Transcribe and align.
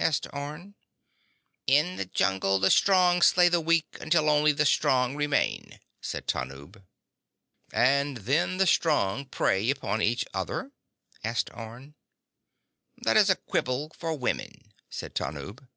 asked 0.00 0.26
Orne. 0.32 0.74
"In 1.68 1.94
the 1.94 2.06
jungle 2.06 2.58
the 2.58 2.72
strong 2.72 3.22
slay 3.22 3.48
the 3.48 3.60
weak 3.60 3.86
until 4.00 4.28
only 4.28 4.50
the 4.50 4.66
strong 4.66 5.14
remain," 5.14 5.78
said 6.00 6.26
Tanub. 6.26 6.82
"And 7.72 8.16
then 8.16 8.56
the 8.56 8.66
strong 8.66 9.26
prey 9.26 9.70
upon 9.70 10.02
each 10.02 10.24
other?" 10.34 10.72
asked 11.22 11.50
Orne. 11.54 11.94
"That 12.96 13.16
is 13.16 13.30
a 13.30 13.36
quibble 13.36 13.92
for 13.96 14.12
women," 14.18 14.72
said 14.90 15.14
Tanub. 15.14 15.68